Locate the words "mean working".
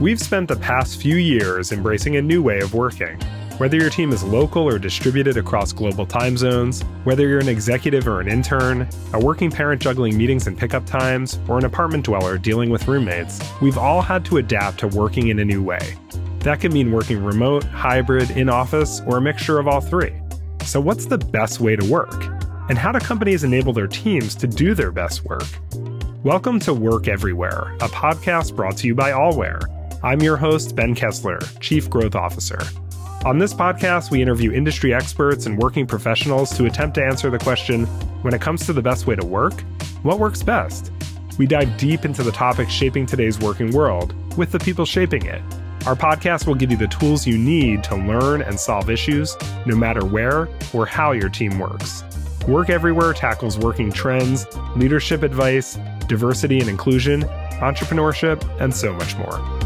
16.72-17.22